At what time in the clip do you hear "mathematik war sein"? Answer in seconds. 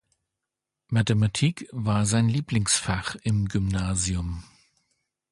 0.87-2.27